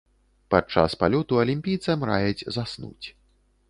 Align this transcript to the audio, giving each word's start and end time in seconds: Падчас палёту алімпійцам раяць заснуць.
Падчас 0.53 0.95
палёту 1.03 1.39
алімпійцам 1.43 2.09
раяць 2.13 2.45
заснуць. 2.61 3.07